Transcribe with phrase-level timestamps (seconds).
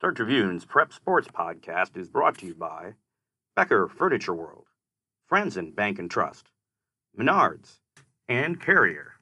[0.00, 2.94] Star Tribune's Prep Sports podcast is brought to you by
[3.54, 4.64] Becker Furniture World,
[5.30, 6.46] Franzen Bank and Trust,
[7.18, 7.80] Menards,
[8.26, 9.12] and Carrier.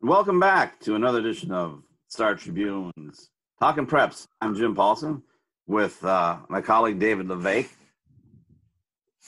[0.00, 3.28] Welcome back to another edition of Star Tribune's
[3.60, 4.26] Talking Preps.
[4.40, 5.20] I'm Jim Paulsen
[5.66, 7.68] with uh, my colleague David La Vaque.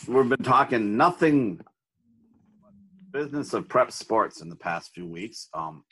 [0.08, 1.60] We've been talking nothing
[3.12, 5.50] business of prep sports in the past few weeks.
[5.52, 5.84] Um,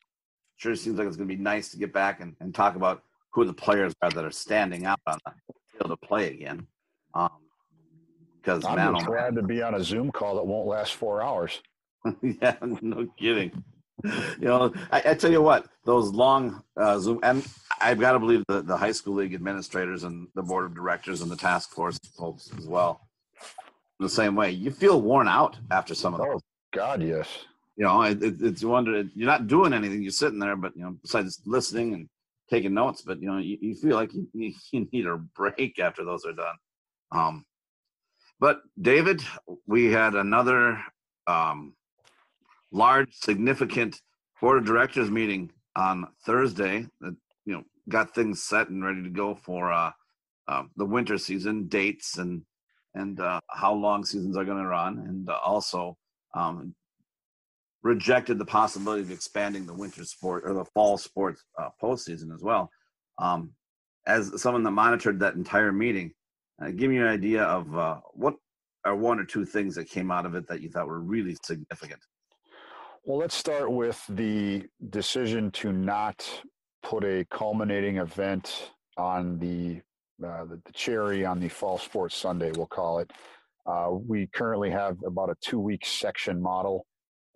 [0.61, 3.03] sure seems like it's going to be nice to get back and, and talk about
[3.31, 5.33] who the players are that are standing out on the
[5.73, 6.67] field to play again.
[7.15, 7.31] Um,
[8.37, 11.23] because I'm man, oh, glad to be on a Zoom call that won't last four
[11.23, 11.61] hours.
[12.23, 13.65] yeah, no kidding.
[14.03, 17.47] You know, I, I, tell you what, those long uh, Zoom, and
[17.83, 21.21] I've got to believe the, the high school league administrators and the board of directors
[21.21, 23.07] and the task force folks as well.
[23.99, 26.37] The same way, you feel worn out after some of those.
[26.37, 26.41] Oh
[26.73, 27.29] God, yes
[27.81, 30.03] you know, it, it, it's wonder you're not doing anything.
[30.03, 32.11] You're sitting there, but you know, besides listening and
[32.51, 34.29] taking notes, but you know, you, you feel like you,
[34.71, 36.57] you need a break after those are done.
[37.11, 37.47] Um,
[38.39, 39.23] but David,
[39.67, 40.79] we had another
[41.27, 41.73] um,
[42.71, 43.99] large, significant
[44.43, 49.09] board of directors meeting on Thursday that you know got things set and ready to
[49.09, 49.91] go for uh,
[50.49, 52.43] uh, the winter season dates and
[52.93, 55.97] and uh, how long seasons are going to run, and also
[56.35, 56.75] um,
[57.83, 62.43] rejected the possibility of expanding the winter sport or the fall sports uh, postseason as
[62.43, 62.71] well.
[63.19, 63.53] Um,
[64.07, 66.13] as someone that monitored that entire meeting,
[66.63, 68.35] uh, give me an idea of uh, what
[68.85, 71.37] are one or two things that came out of it that you thought were really
[71.45, 72.01] significant.
[73.05, 76.29] Well, let's start with the decision to not
[76.83, 79.81] put a culminating event on the
[80.25, 83.11] uh, the, the, cherry on the fall sports Sunday, we'll call it.
[83.65, 86.85] Uh, we currently have about a two week section model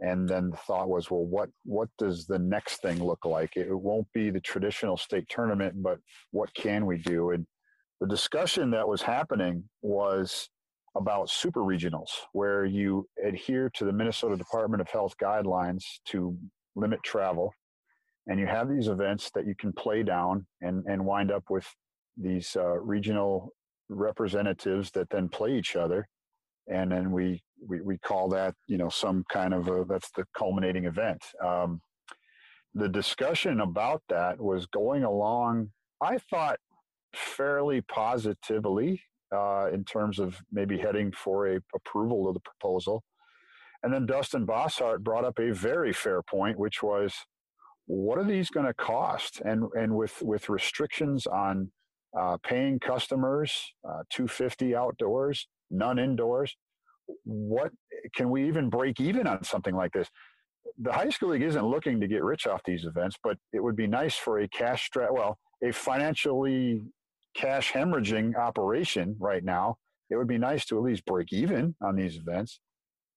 [0.01, 3.57] and then the thought was well what what does the next thing look like?
[3.57, 5.99] It won't be the traditional state tournament but
[6.31, 7.31] what can we do?
[7.31, 7.47] And
[8.01, 10.49] the discussion that was happening was
[10.97, 16.37] about super regionals where you adhere to the minnesota department of health guidelines to
[16.77, 17.53] limit travel.
[18.27, 21.67] And you have these events that you can play down and and wind up with
[22.17, 23.53] these uh, regional
[23.89, 26.09] representatives that then play each other
[26.69, 30.25] and then we we, we call that you know some kind of a that's the
[30.37, 31.23] culminating event.
[31.45, 31.81] Um,
[32.75, 35.71] the discussion about that was going along
[36.03, 36.59] i thought
[37.15, 39.01] fairly positively
[39.35, 43.03] uh, in terms of maybe heading for a approval of the proposal.
[43.83, 47.15] And then dustin bossart brought up a very fair point which was
[47.87, 49.43] what are these going to cost?
[49.45, 51.71] And and with with restrictions on
[52.19, 56.55] uh, paying customers uh, 250 outdoors none indoors
[57.25, 57.73] what
[58.15, 60.09] can we even break even on something like this?
[60.79, 63.77] The high school league isn't looking to get rich off these events, but it would
[63.77, 66.83] be nice for a cash strat, well, a financially
[67.35, 69.77] cash hemorrhaging operation right now.
[70.11, 72.61] It would be nice to at least break even on these events.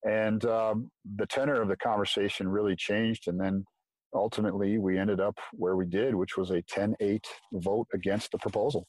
[0.04, 3.28] And um, the tenor of the conversation really changed.
[3.28, 3.66] And then
[4.14, 8.38] ultimately we ended up where we did, which was a 10 8 vote against the
[8.38, 8.88] proposal.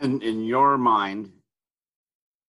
[0.00, 1.32] And in your mind,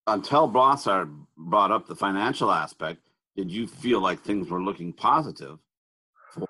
[0.08, 3.02] until Bossart brought up the financial aspect,
[3.36, 5.60] did you feel like things were looking positive
[6.34, 6.48] for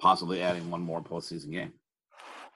[0.00, 1.72] possibly adding one more postseason game?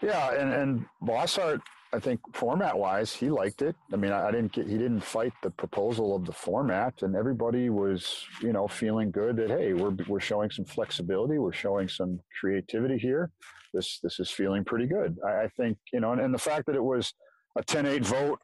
[0.00, 1.60] Yeah, and and Bossart,
[1.92, 3.76] I think format wise, he liked it.
[3.92, 7.70] I mean, I didn't get he didn't fight the proposal of the format, and everybody
[7.70, 12.18] was you know feeling good that hey, we're we're showing some flexibility, we're showing some
[12.40, 13.30] creativity here.
[13.72, 15.18] This this is feeling pretty good.
[15.24, 17.14] I, I think you know, and, and the fact that it was
[17.56, 18.38] a 10-8 vote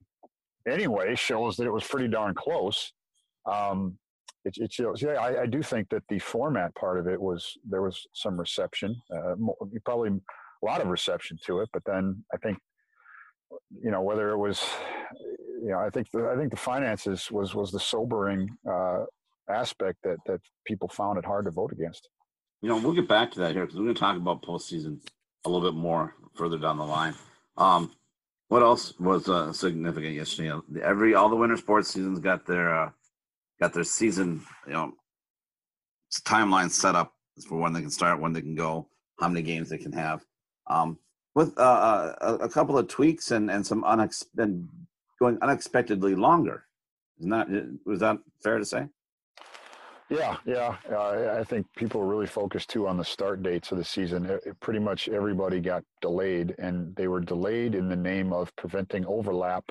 [0.69, 2.93] anyway shows that it was pretty darn close.
[3.47, 3.99] Um,
[4.45, 7.57] it, it, shows, yeah, I, I, do think that the format part of it was
[7.69, 9.35] there was some reception, uh,
[9.85, 11.69] probably a lot of reception to it.
[11.73, 12.59] But then I think,
[13.83, 14.65] you know, whether it was,
[15.63, 19.05] you know, I think the, I think the finances was was the sobering uh,
[19.51, 22.09] aspect that that people found it hard to vote against.
[22.63, 25.01] You know, we'll get back to that here because we're going to talk about postseason
[25.45, 27.15] a little bit more further down the line.
[27.57, 27.93] Um,
[28.49, 30.59] what else was uh, significant yesterday?
[30.83, 32.91] Every all the winter sports seasons got their uh,
[33.61, 34.93] got their season, you know,
[36.25, 37.13] timeline set up
[37.47, 38.89] for when they can start, when they can go,
[39.21, 40.25] how many games they can have.
[40.67, 40.99] Um,
[41.35, 44.69] with uh, uh a, a, couple of tweaks and and some unexpected
[45.21, 46.65] going unexpectedly longer.
[47.19, 48.87] Isn't that was that fair to say?
[50.11, 50.77] Yeah, yeah.
[50.91, 54.25] Uh, I think people really focused too on the start dates of the season.
[54.25, 58.55] It, it pretty much everybody got delayed, and they were delayed in the name of
[58.57, 59.65] preventing overlap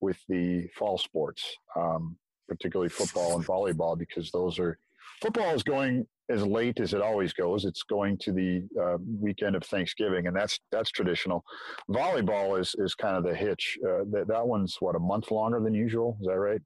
[0.00, 2.16] with the fall sports, um,
[2.48, 4.78] particularly football and volleyball, because those are
[5.20, 7.66] football is going as late as it always goes.
[7.66, 11.44] It's going to the uh, weekend of Thanksgiving, and that's that's traditional.
[11.90, 13.76] Volleyball is is kind of the hitch.
[13.86, 16.16] Uh, that that one's what a month longer than usual.
[16.22, 16.62] Is that right?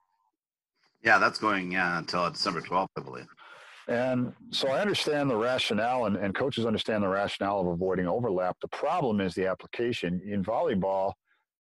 [1.02, 3.26] Yeah, that's going yeah until December twelfth, I believe.
[3.88, 8.56] And so I understand the rationale, and, and coaches understand the rationale of avoiding overlap.
[8.60, 11.14] The problem is the application in volleyball.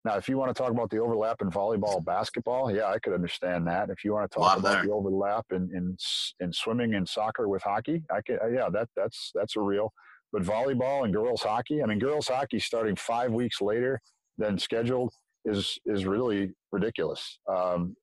[0.05, 3.15] Now, if you want to talk about the overlap in volleyball, basketball, yeah, I could
[3.15, 3.91] understand that.
[3.91, 4.85] If you want to talk about there.
[4.85, 5.97] the overlap in, in
[6.41, 9.93] in swimming and soccer with hockey, I could, uh, yeah, that that's that's a real.
[10.32, 14.00] But volleyball and girls hockey, I mean, girls hockey starting five weeks later
[14.38, 15.12] than scheduled
[15.44, 17.38] is is really ridiculous.
[17.49, 17.96] Um,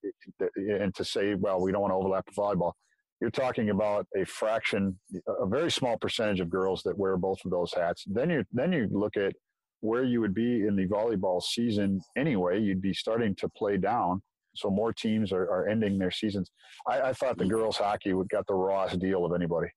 [0.55, 2.73] and to say, well, we don't want to overlap with volleyball
[3.21, 7.51] you're talking about a fraction, a very small percentage of girls that wear both of
[7.51, 8.03] those hats.
[8.07, 9.33] Then you then you look at
[9.81, 12.59] where you would be in the volleyball season anyway.
[12.59, 14.21] You'd be starting to play down,
[14.55, 16.49] so more teams are, are ending their seasons.
[16.89, 17.53] I, I thought the mm-hmm.
[17.53, 19.69] girls hockey would got the rawest deal of anybody.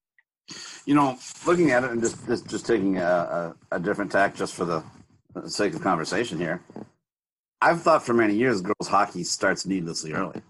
[0.85, 4.35] You know, looking at it and just just, just taking a, a, a different tack
[4.35, 4.83] just for the
[5.47, 6.61] sake of conversation here.
[7.61, 10.41] I've thought for many years girls hockey starts needlessly early.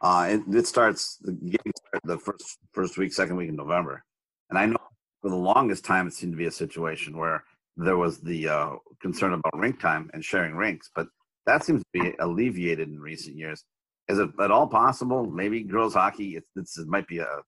[0.00, 1.72] Uh, it, it starts the game
[2.04, 4.04] the first first week, second week in November,
[4.50, 4.76] and I know
[5.22, 7.44] for the longest time it seemed to be a situation where
[7.76, 8.70] there was the uh,
[9.00, 11.08] concern about rink time and sharing rinks, but
[11.46, 13.64] that seems to be alleviated in recent years.
[14.08, 15.26] Is it at all possible?
[15.26, 17.38] Maybe girls hockey, it's it might be a,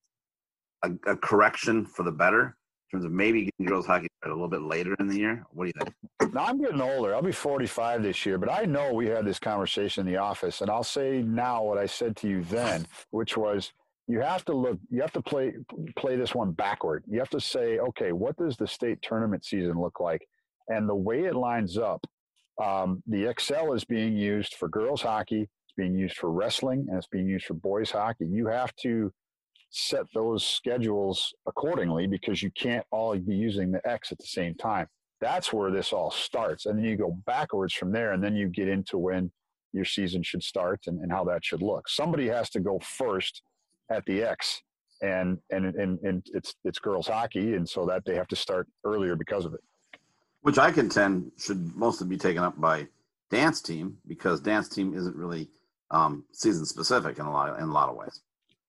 [0.82, 2.56] a, a correction for the better
[2.90, 5.44] terms of maybe getting girls hockey a little bit later in the year?
[5.50, 6.34] What do you think?
[6.34, 7.14] Now I'm getting older.
[7.14, 10.60] I'll be 45 this year, but I know we had this conversation in the office,
[10.60, 13.72] and I'll say now what I said to you then, which was
[14.08, 15.52] you have to look you have to play
[15.96, 19.78] play this one backward you have to say okay what does the state tournament season
[19.78, 20.26] look like
[20.68, 22.04] and the way it lines up
[22.60, 26.96] um, the Xcel is being used for girls hockey it's being used for wrestling and
[26.96, 29.12] it's being used for boys hockey you have to
[29.70, 34.54] set those schedules accordingly because you can't all be using the X at the same
[34.54, 34.86] time.
[35.20, 36.66] That's where this all starts.
[36.66, 39.30] And then you go backwards from there and then you get into when
[39.72, 41.88] your season should start and, and how that should look.
[41.88, 43.42] Somebody has to go first
[43.90, 44.62] at the X
[45.02, 47.54] and, and, and, and it's, it's girls hockey.
[47.54, 49.60] And so that they have to start earlier because of it.
[50.42, 52.86] Which I contend should mostly be taken up by
[53.30, 55.50] dance team because dance team isn't really
[55.90, 58.20] um, season specific in a lot of, in a lot of ways.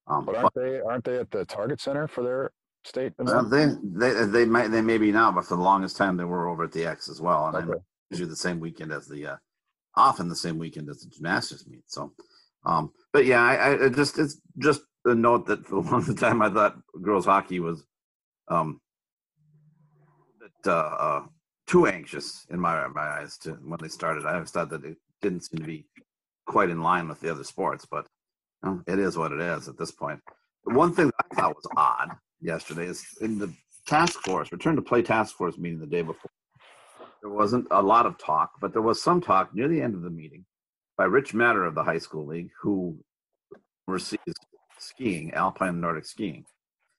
[0.09, 2.51] Um, but aren't they aren't they at the Target Center for their
[2.83, 3.51] state event?
[3.51, 3.67] they
[4.11, 6.63] they they might they may be now, but for the longest time they were over
[6.63, 7.79] at the X as well, and okay.
[8.09, 9.35] usually the same weekend as the uh,
[9.95, 11.83] often the same weekend as the gymnastics meet.
[11.87, 12.13] So,
[12.65, 16.41] um, but yeah, I, I just it's just a note that for the longest time
[16.41, 17.85] I thought girls hockey was
[18.47, 18.81] um
[20.39, 21.23] that uh, uh,
[21.67, 24.25] too anxious in my my eyes to when they started.
[24.25, 25.85] I always thought that it didn't seem to be
[26.47, 28.07] quite in line with the other sports, but
[28.63, 30.19] well, it is what it is at this point.
[30.63, 32.09] One thing that I thought was odd
[32.41, 33.53] yesterday is in the
[33.87, 36.31] task force, return to play task force meeting the day before.
[37.21, 40.01] There wasn't a lot of talk, but there was some talk near the end of
[40.01, 40.45] the meeting
[40.97, 42.97] by Rich Matter of the high school league, who
[43.87, 44.21] receives
[44.77, 46.45] skiing, alpine Nordic skiing.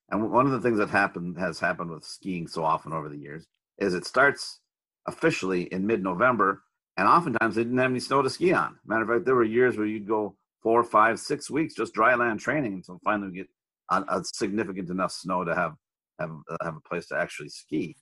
[0.09, 3.17] And one of the things that happened has happened with skiing so often over the
[3.17, 3.47] years
[3.77, 4.59] is it starts
[5.07, 6.61] officially in mid-November,
[6.97, 8.77] and oftentimes they didn't have any snow to ski on.
[8.85, 12.15] Matter of fact, there were years where you'd go four, five, six weeks just dry
[12.15, 13.49] land training until finally we get
[13.89, 15.73] a, significant enough snow to have
[16.19, 17.95] have uh, have a place to actually ski.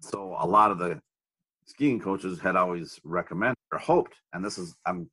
[0.00, 1.00] So a lot of the
[1.66, 5.10] skiing coaches had always recommended or hoped, and this is I'm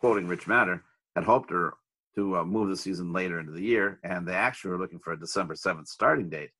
[0.00, 0.82] quoting Rich Matter,
[1.16, 1.74] had hoped or
[2.16, 5.12] to uh, move the season later into the year, and they actually were looking for
[5.12, 6.50] a December seventh starting date,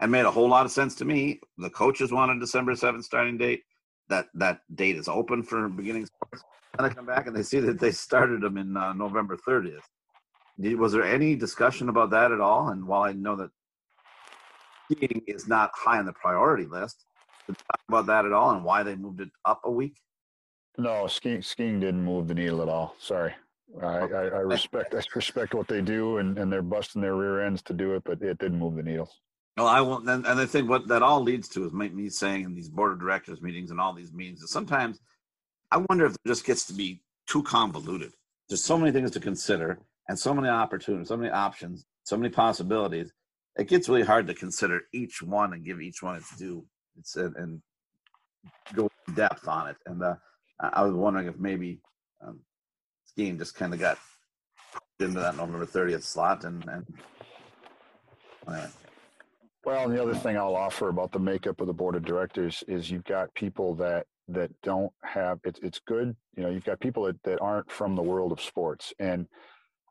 [0.00, 1.40] and made a whole lot of sense to me.
[1.58, 3.62] The coaches wanted December seventh starting date.
[4.08, 6.44] That that date is open for beginning sports.
[6.78, 9.82] And they come back and they see that they started them in uh, November 30th.
[10.78, 12.68] Was there any discussion about that at all?
[12.68, 13.50] And while I know that
[14.90, 17.04] skiing is not high on the priority list,
[17.46, 19.96] to talk about that at all and why they moved it up a week?
[20.78, 22.96] No, skiing skiing didn't move the needle at all.
[22.98, 23.34] Sorry.
[23.82, 27.42] I, I, I respect I respect what they do and, and they're busting their rear
[27.42, 29.10] ends to do it, but it didn't move the needle.
[29.56, 30.08] Well, I won't.
[30.08, 32.92] And, and I think what that all leads to is me saying in these board
[32.92, 35.00] of directors meetings and all these meetings that sometimes–
[35.74, 38.12] I wonder if it just gets to be too convoluted.
[38.48, 42.32] There's so many things to consider and so many opportunities, so many options, so many
[42.32, 43.12] possibilities.
[43.56, 46.64] It gets really hard to consider each one and give each one its due.
[46.96, 47.62] It's and, and
[48.72, 49.76] go in depth on it.
[49.86, 50.14] And uh,
[50.60, 51.80] I was wondering if maybe
[52.24, 52.38] um,
[53.06, 53.98] skiing just kind of got
[55.00, 56.86] into that November 30th slot and, and
[58.46, 58.68] anyway.
[59.64, 62.62] Well, and the other thing I'll offer about the makeup of the board of directors
[62.68, 66.80] is you've got people that that don't have it's it's good you know you've got
[66.80, 69.26] people that, that aren't from the world of sports and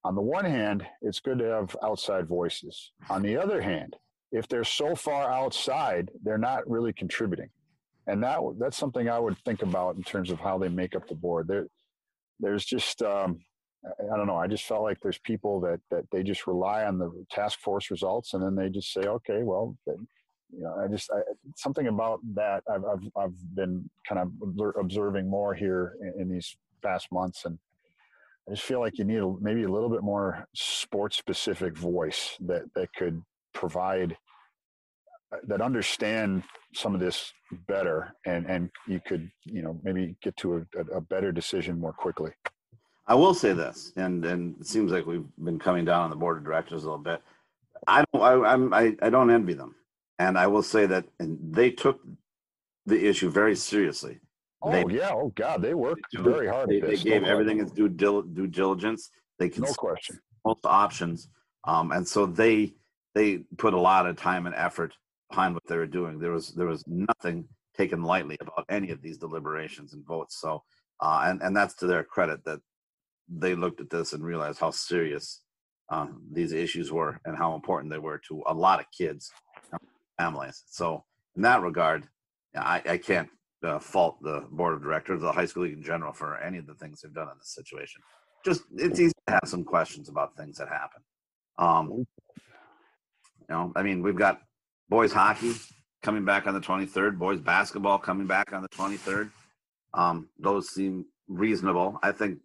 [0.06, 2.92] on the one hand, it's good to have outside voices.
[3.10, 3.96] On the other hand,
[4.32, 7.50] if they're so far outside, they're not really contributing.
[8.08, 11.08] And that that's something I would think about in terms of how they make up
[11.08, 11.48] the board.
[11.48, 11.68] There,
[12.40, 13.40] there's just um,
[13.86, 14.36] I don't know.
[14.36, 17.90] I just felt like there's people that that they just rely on the task force
[17.90, 19.78] results, and then they just say, okay, well,
[20.56, 21.22] you know, I just I,
[21.56, 24.32] something about that I've, I've I've been kind of
[24.80, 27.58] observing more here in, in these past months, and
[28.48, 32.38] I just feel like you need a, maybe a little bit more sports specific voice
[32.42, 33.22] that that could
[33.54, 34.18] provide
[35.34, 36.44] uh, that understand
[36.74, 37.34] some of this
[37.68, 41.94] better, and and you could you know maybe get to a, a better decision more
[41.94, 42.32] quickly.
[43.08, 46.16] I will say this, and and it seems like we've been coming down on the
[46.16, 47.22] board of directors a little bit.
[47.88, 49.76] I don't, I, I'm, I, I don't envy them,
[50.20, 52.02] and I will say that, and they took
[52.86, 54.20] the issue very seriously.
[54.62, 56.70] Oh they, yeah, oh God, they worked very hard.
[56.70, 59.10] They, they gave no everything its due due diligence.
[59.40, 61.30] They no question most options,
[61.66, 62.74] um, and so they
[63.16, 64.94] they put a lot of time and effort
[65.30, 66.20] behind what they were doing.
[66.20, 70.40] There was there was nothing taken lightly about any of these deliberations and votes.
[70.40, 70.64] So,
[71.02, 72.60] uh, and and that's to their credit that
[73.28, 75.42] they looked at this and realized how serious
[75.90, 79.32] uh, these issues were and how important they were to a lot of kids,
[80.18, 80.64] families.
[80.68, 81.04] So
[81.36, 82.08] in that regard,
[82.56, 83.30] I, I can't
[83.64, 86.68] uh, fault the board of directors, the high school league in general, for any of
[86.68, 88.02] the things they've done in this situation.
[88.46, 91.02] Just it's easy to have some questions about things that happen.
[91.58, 92.06] Um, you
[93.50, 94.42] know, I mean, we've got
[94.90, 95.54] boys hockey
[96.02, 99.32] coming back on the 23rd, boys basketball coming back on the 23rd.
[99.94, 102.00] Um, those seem reasonable.
[102.04, 102.40] I think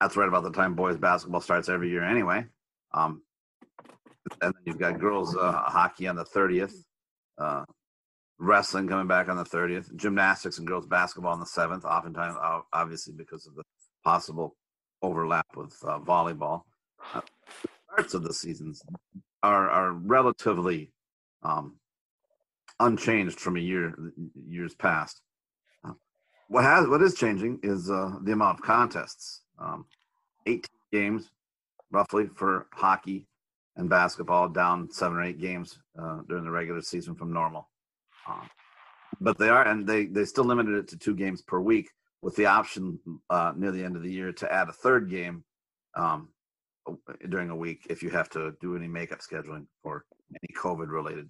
[0.00, 2.46] that's right about the time boys basketball starts every year anyway.
[2.92, 3.22] Um,
[4.40, 6.74] and then you've got girls uh, hockey on the 30th,
[7.38, 7.64] uh,
[8.38, 12.36] wrestling coming back on the 30th, gymnastics and girls basketball on the 7th, oftentimes,
[12.72, 13.62] obviously, because of the
[14.04, 14.56] possible
[15.02, 16.62] overlap with uh, volleyball.
[17.14, 17.20] Uh,
[17.92, 18.82] starts of the seasons
[19.42, 20.92] are, are relatively
[21.42, 21.76] um,
[22.80, 23.94] unchanged from a year
[24.48, 25.20] years past.
[25.86, 25.92] Uh,
[26.48, 29.42] what has what is changing is uh, the amount of contests.
[29.58, 29.86] Um,
[30.46, 31.30] 18 games
[31.90, 33.26] roughly for hockey
[33.76, 37.68] and basketball, down seven or eight games uh, during the regular season from normal.
[38.28, 38.48] Um,
[39.20, 41.90] but they are, and they they still limited it to two games per week,
[42.22, 42.98] with the option
[43.30, 45.44] uh, near the end of the year to add a third game
[45.94, 46.28] um,
[47.28, 51.28] during a week if you have to do any makeup scheduling for any COVID related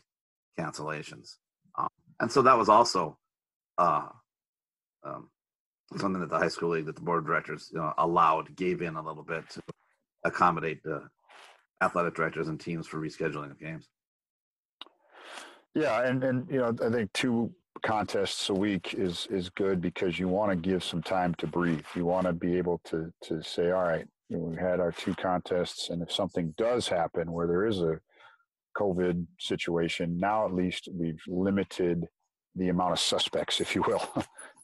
[0.58, 1.36] cancellations.
[1.76, 1.88] Um,
[2.20, 3.18] and so that was also
[3.78, 4.06] uh,
[5.02, 5.28] um,
[5.96, 8.82] something that the high school league that the board of directors you know, allowed gave
[8.82, 9.62] in a little bit to
[10.24, 11.02] accommodate the
[11.83, 13.88] athletic directors and teams for rescheduling of games.
[15.75, 17.52] Yeah, and and you know I think two
[17.85, 21.85] contests a week is is good because you want to give some time to breathe.
[21.95, 24.93] You want to be able to to say, all right, you know, we had our
[24.93, 28.00] two contests, and if something does happen where there is a
[28.76, 32.07] COVID situation, now at least we've limited
[32.57, 34.02] the amount of suspects, if you will,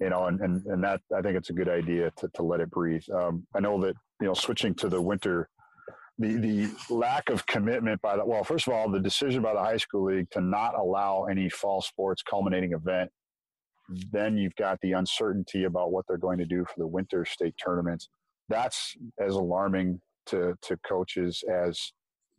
[0.01, 2.61] you know, and, and, and that, I think it's a good idea to, to let
[2.61, 3.03] it breathe.
[3.13, 5.49] Um, I know that, you know, switching to the winter,
[6.21, 9.61] the, the lack of commitment by the, well, first of all, the decision by the
[9.61, 13.11] high school league to not allow any fall sports culminating event,
[14.13, 17.55] then you've got the uncertainty about what they're going to do for the winter state
[17.63, 18.09] tournaments.
[18.49, 21.93] That's as alarming to, to coaches as,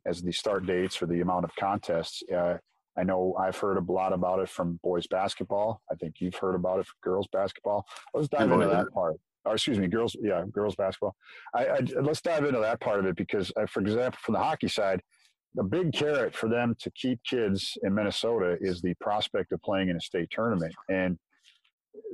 [0.05, 2.21] as the start dates or the amount of contests.
[2.33, 2.57] Uh,
[2.97, 5.81] I know I've heard a lot about it from boys basketball.
[5.91, 7.85] I think you've heard about it from girls basketball.
[8.13, 9.15] Let's dive into that part.
[9.45, 10.15] Or excuse me, girls.
[10.21, 11.15] Yeah, girls basketball.
[11.55, 14.39] I, I, let's dive into that part of it because, uh, for example, from the
[14.39, 15.01] hockey side,
[15.55, 19.89] the big carrot for them to keep kids in Minnesota is the prospect of playing
[19.89, 21.17] in a state tournament, and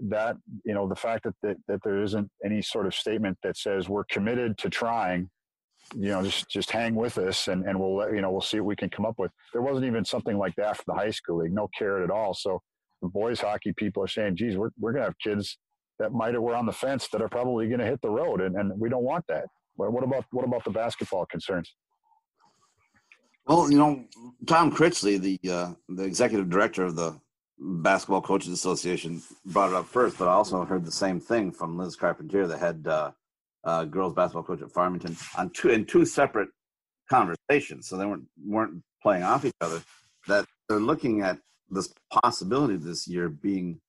[0.09, 3.57] that you know the fact that, that that there isn't any sort of statement that
[3.57, 5.29] says we're committed to trying
[5.95, 8.59] you know, just just hang with us and, and we'll let you know we'll see
[8.59, 9.31] what we can come up with.
[9.53, 12.33] There wasn't even something like that for the high school league, no carrot at all.
[12.33, 12.61] So
[13.01, 15.57] the boys hockey people are saying, geez, we're we're gonna have kids
[15.99, 18.55] that might have were on the fence that are probably gonna hit the road and,
[18.55, 19.45] and we don't want that.
[19.77, 21.73] But what about what about the basketball concerns?
[23.45, 24.03] Well, you know,
[24.45, 27.19] Tom Critchley, the uh, the executive director of the
[27.59, 31.77] Basketball Coaches Association, brought it up first, but I also heard the same thing from
[31.77, 33.11] Liz Carpentier, the head uh,
[33.63, 36.49] uh, girls basketball coach at Farmington on two in two separate
[37.09, 37.87] conversations.
[37.87, 39.81] So they weren't weren't playing off each other.
[40.27, 41.39] That they're looking at
[41.69, 43.79] this possibility this year being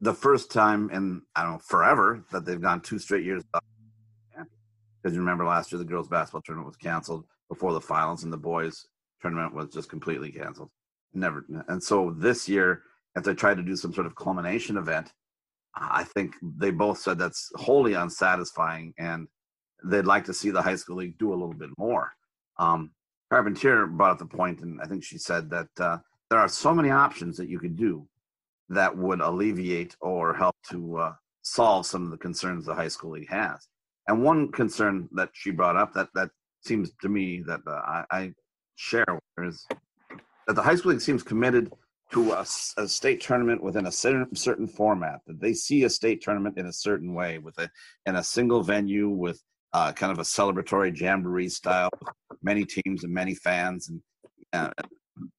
[0.00, 3.42] the first time in I don't know forever that they've gone two straight years.
[3.52, 8.32] Because you remember last year the girls basketball tournament was canceled before the finals, and
[8.32, 8.86] the boys
[9.20, 10.70] tournament was just completely canceled.
[11.14, 11.46] Never.
[11.68, 12.82] And so this year,
[13.14, 15.12] if they tried to do some sort of culmination event,
[15.74, 19.28] I think they both said that's wholly unsatisfying and
[19.84, 22.12] they'd like to see the high school league do a little bit more.
[22.58, 22.90] Um,
[23.30, 25.98] Carpentier brought up the point, and I think she said that uh,
[26.30, 28.06] there are so many options that you could do
[28.68, 33.12] that would alleviate or help to uh, solve some of the concerns the high school
[33.12, 33.68] league has.
[34.08, 36.30] And one concern that she brought up that that
[36.62, 38.32] seems to me that uh, I, I,
[38.78, 39.66] share is
[40.46, 41.72] that the high school league seems committed
[42.12, 42.44] to a,
[42.76, 45.20] a, state tournament within a certain, format.
[45.26, 47.70] That they see a state tournament in a certain way, with a
[48.04, 49.42] in a single venue with
[49.72, 51.90] uh, kind of a celebratory jamboree style,
[52.42, 54.00] many teams and many fans and
[54.52, 54.70] uh,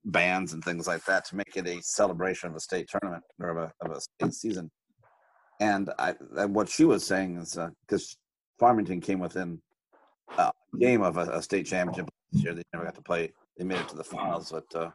[0.05, 3.50] bands and things like that to make it a celebration of a state tournament or
[3.50, 4.72] of a, of a state season.
[5.60, 6.13] And I,
[6.46, 9.62] what she was saying is because uh, Farmington came within
[10.38, 13.31] a game of a, a, state championship this year, they never got to play.
[13.57, 14.91] They made it to the finals, but uh,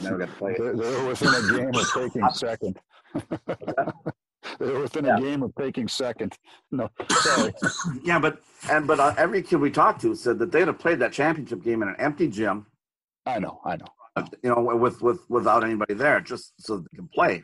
[0.00, 0.54] never got to play.
[0.58, 2.78] They're, they're within a game of taking second.
[4.58, 5.16] they're within yeah.
[5.16, 6.36] a game of taking second.
[6.70, 7.52] No, sorry.
[8.02, 11.00] yeah, but and but uh, every kid we talked to said that they'd have played
[11.00, 12.66] that championship game in an empty gym.
[13.26, 13.86] I know, I know.
[14.42, 17.42] You know, with with without anybody there, just so they can play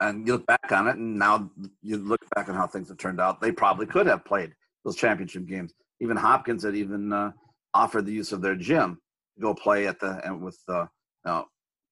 [0.00, 1.50] and you look back on it, and now
[1.82, 3.40] you look back on how things have turned out.
[3.40, 4.52] They probably could have played
[4.84, 5.72] those championship games.
[6.00, 7.32] Even Hopkins had even uh,
[7.74, 8.98] offered the use of their gym
[9.36, 10.86] to go play at the and with uh, you
[11.26, 11.44] know,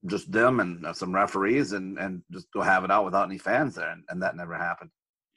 [0.07, 3.39] just them and uh, some referees and and just go have it out without any
[3.39, 4.91] fans there, and, and that never happened.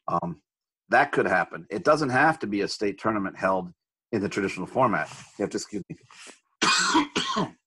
[0.07, 0.41] Um,
[0.89, 1.65] that could happen.
[1.69, 3.71] It doesn't have to be a state tournament held
[4.11, 5.09] in the traditional format.
[5.37, 5.95] You have to excuse me.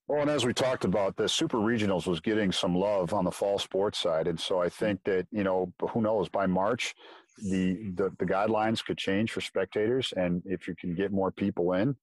[0.07, 3.31] Well, and as we talked about, the super regionals was getting some love on the
[3.31, 6.93] fall sports side, and so I think that you know, who knows, by March,
[7.37, 11.73] the the, the guidelines could change for spectators, and if you can get more people
[11.73, 11.95] in,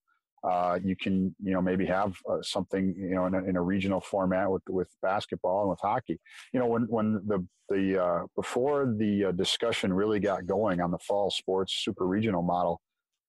[0.43, 3.62] uh, you can you know maybe have uh, something you know in a, in a,
[3.62, 6.19] regional format with with basketball and with hockey.
[6.52, 10.90] You know, when when the the uh, before the uh, discussion really got going on
[10.90, 12.81] the fall sports super regional model,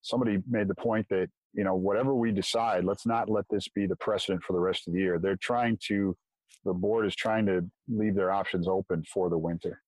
[0.02, 3.86] somebody made the point that you know, whatever we decide, let's not let this be
[3.86, 5.20] the precedent for the rest of the year.
[5.20, 6.16] They're trying to,
[6.64, 9.82] the board is trying to leave their options open for the winter.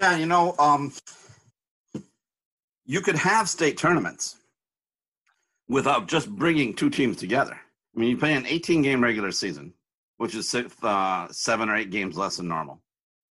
[0.00, 0.92] Yeah, you know, um,
[2.84, 4.36] you could have state tournaments
[5.68, 7.54] without just bringing two teams together.
[7.54, 9.72] I mean, you play an 18 game regular season,
[10.16, 12.80] which is six, uh, seven or eight games less than normal.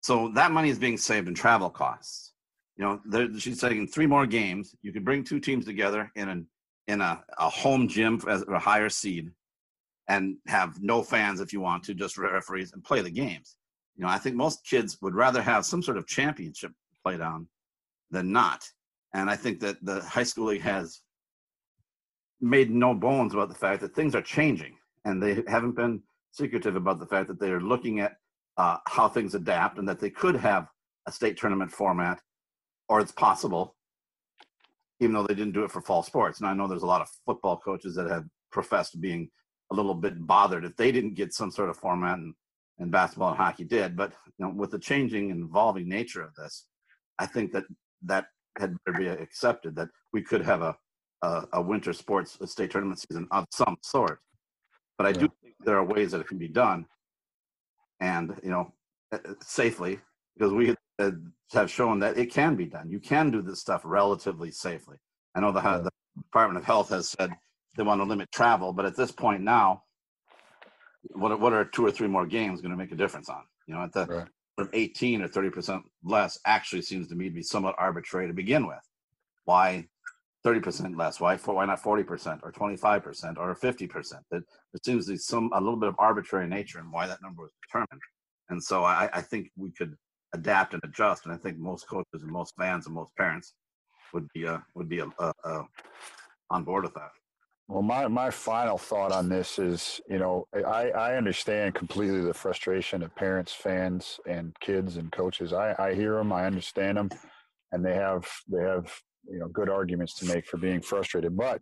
[0.01, 2.33] So that money is being saved in travel costs
[2.77, 4.75] you know, she's saying three more games.
[4.81, 6.47] You could bring two teams together in an
[6.87, 9.31] in a, a home gym as a higher seed,
[10.07, 13.57] and have no fans if you want to, just referees and play the games.
[13.95, 16.71] You know, I think most kids would rather have some sort of championship
[17.03, 17.47] played on
[18.11, 18.69] than not.
[19.13, 21.01] And I think that the high school league has
[22.41, 26.75] made no bones about the fact that things are changing, and they haven't been secretive
[26.75, 28.17] about the fact that they are looking at
[28.57, 30.67] uh, how things adapt and that they could have
[31.07, 32.21] a state tournament format
[32.89, 33.75] or it's possible,
[34.99, 36.39] even though they didn't do it for fall sports.
[36.39, 39.29] And I know there's a lot of football coaches that have professed being
[39.71, 42.33] a little bit bothered if they didn't get some sort of format and,
[42.79, 43.95] and basketball and hockey did.
[43.95, 46.65] But you know, with the changing and evolving nature of this,
[47.19, 47.65] I think that
[48.03, 48.25] that
[48.57, 50.75] had better be accepted that we could have a
[51.21, 54.19] a, a winter sports a state tournament season of some sort.
[54.97, 55.19] But I yeah.
[55.19, 56.85] do think there are ways that it can be done,
[57.99, 58.73] and you know,
[59.11, 59.99] uh, safely
[60.35, 61.11] because we Uh,
[61.53, 62.89] have shown that it can be done.
[62.89, 64.97] You can do this stuff relatively safely.
[65.35, 65.77] I know the, yeah.
[65.77, 67.31] the Department of Health has said
[67.75, 69.83] they want to limit travel, but at this point now,
[71.11, 73.43] what what are two or three more games going to make a difference on?
[73.67, 74.05] You know, at the
[74.57, 74.69] right.
[74.73, 78.65] 18 or 30 percent less actually seems to me to be somewhat arbitrary to begin
[78.65, 78.79] with.
[79.43, 79.87] Why
[80.43, 81.19] 30 percent less?
[81.19, 84.23] Why for, why not 40 percent or 25 percent or 50 percent?
[84.31, 87.21] That there seems to be some a little bit of arbitrary nature in why that
[87.21, 88.01] number was determined.
[88.49, 89.95] And so I, I think we could
[90.35, 91.25] adapt and adjust.
[91.25, 93.53] And I think most coaches and most fans and most parents
[94.13, 95.63] would be uh, would be uh, uh,
[96.49, 97.11] on board with that.
[97.67, 102.33] Well, my, my final thought on this is, you know, I, I understand completely the
[102.33, 105.51] frustration of parents, fans, and kids and coaches.
[105.51, 107.09] I, I hear them, I understand them,
[107.71, 108.93] and they have they have
[109.27, 111.35] you know good arguments to make for being frustrated.
[111.35, 111.61] But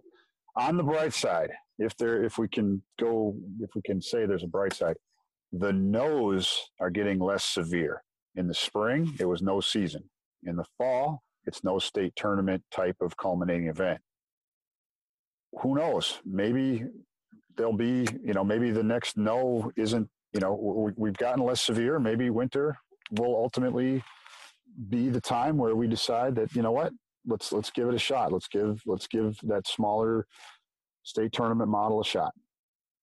[0.57, 4.43] on the bright side, if there if we can go if we can say there's
[4.43, 4.97] a bright side,
[5.53, 8.03] the no's are getting less severe.
[8.35, 10.03] In the spring, it was no season.
[10.43, 13.99] In the fall, it's no state tournament type of culminating event.
[15.61, 16.19] Who knows?
[16.25, 16.85] Maybe
[17.55, 21.99] there'll be, you know, maybe the next no isn't, you know, we've gotten less severe.
[21.99, 22.75] Maybe winter
[23.11, 24.03] will ultimately
[24.89, 26.91] be the time where we decide that, you know what,
[27.27, 28.31] let's let's give it a shot.
[28.31, 30.25] Let's give let's give that smaller
[31.03, 32.33] state tournament model a shot.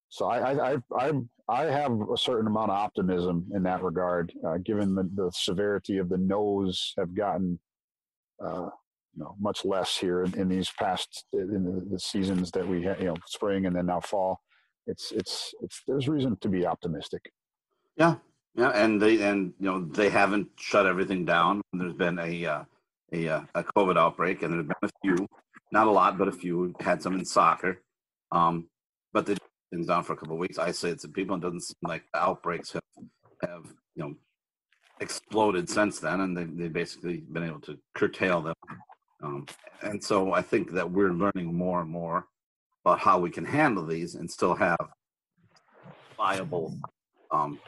[0.09, 1.11] So I I I
[1.51, 5.97] I have a certain amount of optimism in that regard, uh, given the, the, severity
[5.97, 7.59] of the no's have gotten
[8.41, 8.69] uh,
[9.15, 12.83] you know, much less here in, in these past in the, the seasons that we
[12.83, 14.39] had, you know, spring and then now fall.
[14.87, 17.31] It's it's it's there's reason to be optimistic.
[17.97, 18.15] Yeah,
[18.55, 21.61] yeah, and they and you know they haven't shut everything down.
[21.73, 22.63] There's been a uh,
[23.11, 25.27] a uh, a COVID outbreak, and there's been a few,
[25.71, 26.73] not a lot, but a few.
[26.79, 27.81] Had some in soccer,
[28.31, 28.69] um,
[29.13, 29.35] but they
[29.71, 30.57] things down for a couple of weeks.
[30.57, 31.35] Isolated some people.
[31.35, 32.81] It doesn't seem like the outbreaks have
[33.41, 34.15] have you know
[34.99, 38.55] exploded since then, and they they've basically been able to curtail them.
[39.23, 39.45] Um,
[39.81, 42.27] and so I think that we're learning more and more
[42.83, 44.77] about how we can handle these and still have
[46.17, 46.75] viable,
[47.31, 47.59] um,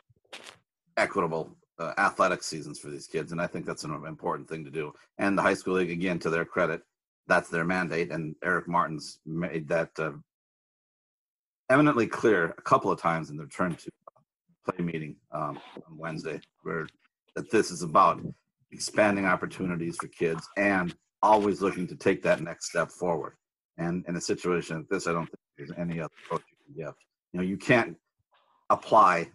[0.97, 3.31] equitable uh, athletic seasons for these kids.
[3.31, 4.93] And I think that's an important thing to do.
[5.17, 6.81] And the high school league, again, to their credit,
[7.27, 8.11] that's their mandate.
[8.11, 10.11] And Erich Martens made that uh,
[11.69, 13.91] eminently clear a couple of times in the return to
[14.65, 16.87] play meeting um, on Wednesday, where
[17.35, 18.21] that this is about
[18.71, 23.33] expanding opportunities for kids and always looking to take that next step forward.
[23.77, 26.85] And in a situation like this, I don't think there's any other approach you can
[26.85, 26.93] give.
[27.31, 27.95] You know, you can't
[28.69, 29.29] apply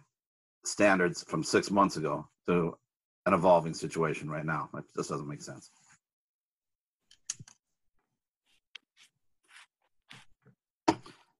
[0.65, 2.77] standards from six months ago to
[3.25, 4.69] an evolving situation right now.
[4.77, 5.71] It just doesn't make sense.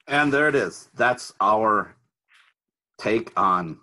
[0.10, 0.90] And there it is.
[0.96, 1.96] That's our
[2.98, 3.78] take on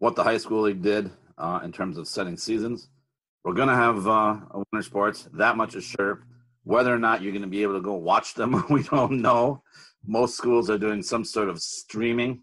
[0.00, 2.90] what the high school league did uh, in terms of setting seasons.
[3.42, 5.30] We're going to have uh, a winter sports.
[5.32, 6.26] That much is sure.
[6.64, 9.62] Whether or not you're going to be able to go watch them, we don't know.
[10.06, 12.42] Most schools are doing some sort of streaming.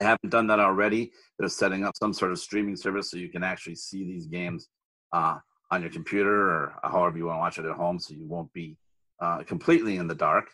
[0.00, 1.12] They haven't done that already.
[1.38, 4.68] They're setting up some sort of streaming service so you can actually see these games
[5.12, 5.38] uh,
[5.70, 8.52] on your computer or however you want to watch it at home, so you won't
[8.52, 8.76] be
[9.20, 10.48] uh, completely in the dark.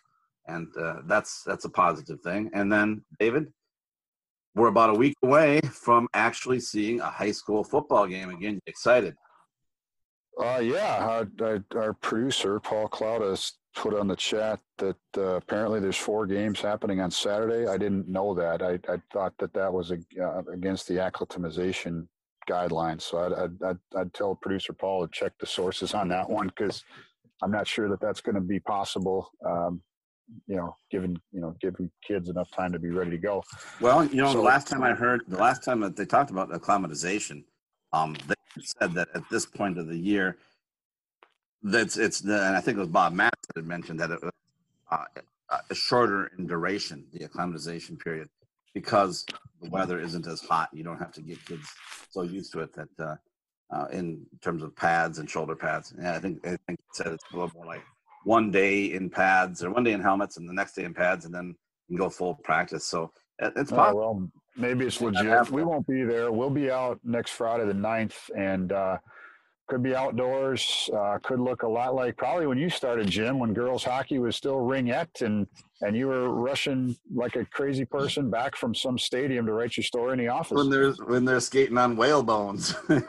[0.46, 2.50] And uh, that's that's a positive thing.
[2.52, 3.52] And then David,
[4.54, 8.60] we're about a week away from actually seeing a high school football game again.
[8.66, 9.14] Excited?
[10.42, 15.78] Uh, yeah, our, our, producer Paul Cloud has put on the chat that uh, apparently
[15.78, 17.66] there's four games happening on Saturday.
[17.66, 18.62] I didn't know that.
[18.62, 22.08] I, I thought that that was uh, against the acclimatization
[22.48, 23.02] guidelines.
[23.02, 26.48] So I'd, I'd, I'd, I'd, tell producer Paul to check the sources on that one
[26.48, 26.82] because
[27.42, 29.30] I'm not sure that that's going to be possible.
[29.44, 29.82] Um,
[30.46, 33.42] you know, giving you know giving kids enough time to be ready to go.
[33.80, 36.30] Well, you know, so, the last time I heard, the last time that they talked
[36.30, 37.44] about acclimatization,
[37.92, 40.36] um, they said that at this point of the year,
[41.62, 44.22] that's it's the, and I think it was Bob Matt that had mentioned that it
[44.22, 44.32] was
[44.90, 45.04] uh,
[45.50, 48.28] uh, shorter in duration, the acclimatization period,
[48.74, 49.24] because
[49.60, 50.68] the weather isn't as hot.
[50.72, 51.68] You don't have to get kids
[52.10, 53.16] so used to it that uh,
[53.72, 55.94] uh, in terms of pads and shoulder pads.
[55.98, 57.82] Yeah, I think I think it said it's a little more like
[58.24, 61.24] one day in pads or one day in helmets and the next day in pads
[61.24, 61.54] and then
[61.88, 62.86] you go full practice.
[62.86, 64.00] So it's oh, possible.
[64.00, 65.50] Oh, well, maybe it's legit.
[65.50, 66.30] We won't be there.
[66.32, 68.98] We'll be out next Friday the 9th and uh,
[69.72, 70.90] could be outdoors.
[70.94, 74.36] Uh, could look a lot like probably when you started, Jim, when girls hockey was
[74.36, 75.46] still ringette and
[75.80, 79.84] and you were rushing like a crazy person back from some stadium to write your
[79.84, 80.56] story in the office.
[80.56, 83.02] When they're when they're skating on whale bones, in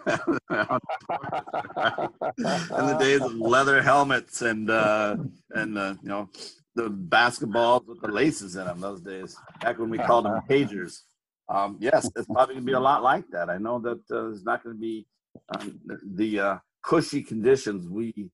[2.62, 5.17] the days of leather helmets and uh,
[5.52, 6.30] and uh, you know
[6.76, 8.80] the basketballs with the laces in them.
[8.80, 11.02] Those days, back when we called them pagers.
[11.49, 13.49] Um, yes, it's probably gonna be a lot like that.
[13.49, 15.06] I know that uh, it's not gonna be
[15.56, 15.80] um,
[16.15, 18.30] the uh, cushy conditions we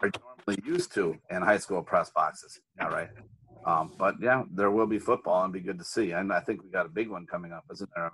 [0.00, 2.60] are normally used to in high school press boxes.
[2.80, 3.08] All right.
[3.66, 6.12] Um, but yeah, there will be football and be good to see.
[6.12, 8.12] And I think we got a big one coming up, isn't there?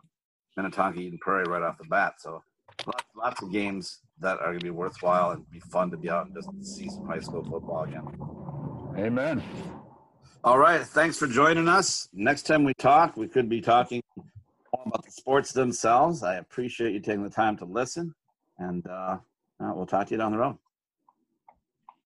[0.56, 2.14] Minnetonka Eden Prairie right off the bat.
[2.18, 2.42] So
[2.86, 6.10] lots, lots of games that are going to be worthwhile and be fun to be
[6.10, 8.06] out and just see some high school football again.
[8.96, 9.42] Amen.
[10.44, 10.82] All right.
[10.82, 12.08] Thanks for joining us.
[12.12, 14.02] Next time we talk, we could be talking
[14.76, 16.22] more about the sports themselves.
[16.22, 18.14] I appreciate you taking the time to listen,
[18.58, 19.18] and uh,
[19.62, 20.58] uh, we'll talk to you down the road.